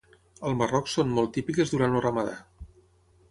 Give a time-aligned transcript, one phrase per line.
[0.49, 2.35] Al Marroc són molt típiques durant el ramadà.